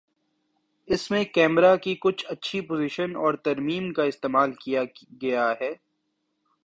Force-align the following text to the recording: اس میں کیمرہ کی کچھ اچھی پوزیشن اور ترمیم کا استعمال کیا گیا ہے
اس 0.87 1.09
میں 1.11 1.23
کیمرہ 1.25 1.75
کی 1.75 1.95
کچھ 1.99 2.25
اچھی 2.29 2.61
پوزیشن 2.61 3.15
اور 3.15 3.33
ترمیم 3.43 3.91
کا 3.93 4.03
استعمال 4.03 4.53
کیا 4.55 4.83
گیا 5.21 5.51
ہے 5.61 5.71